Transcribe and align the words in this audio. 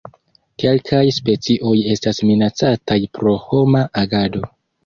Kelkaj 0.63 1.01
specioj 1.17 1.75
estas 1.97 2.23
minacataj 2.31 2.99
pro 3.19 3.35
homa 3.47 3.85
agado. 4.05 4.47